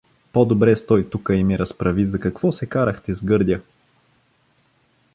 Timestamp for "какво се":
2.19-2.65